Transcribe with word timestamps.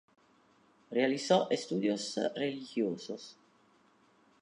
Realizó 0.89 1.45
estudios 1.51 2.17
religiosos. 2.35 3.37